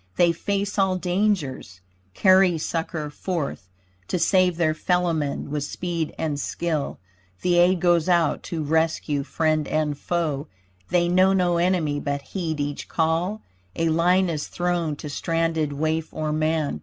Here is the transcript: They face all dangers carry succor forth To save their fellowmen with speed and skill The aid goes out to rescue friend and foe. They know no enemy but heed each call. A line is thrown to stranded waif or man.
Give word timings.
They 0.15 0.31
face 0.31 0.79
all 0.79 0.95
dangers 0.95 1.79
carry 2.15 2.57
succor 2.57 3.11
forth 3.11 3.69
To 4.07 4.17
save 4.17 4.57
their 4.57 4.73
fellowmen 4.73 5.51
with 5.51 5.63
speed 5.63 6.11
and 6.17 6.39
skill 6.39 6.97
The 7.43 7.59
aid 7.59 7.81
goes 7.81 8.09
out 8.09 8.41
to 8.49 8.63
rescue 8.63 9.21
friend 9.21 9.67
and 9.67 9.95
foe. 9.95 10.47
They 10.89 11.07
know 11.07 11.33
no 11.33 11.57
enemy 11.57 11.99
but 11.99 12.23
heed 12.33 12.59
each 12.59 12.89
call. 12.89 13.43
A 13.75 13.89
line 13.89 14.27
is 14.27 14.47
thrown 14.47 14.95
to 14.95 15.07
stranded 15.07 15.71
waif 15.71 16.11
or 16.11 16.31
man. 16.33 16.79